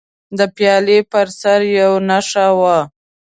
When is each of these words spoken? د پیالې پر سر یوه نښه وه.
د 0.37 0.39
پیالې 0.55 0.97
پر 1.11 1.27
سر 1.39 1.59
یوه 1.79 1.99
نښه 2.09 2.45
وه. 2.59 2.77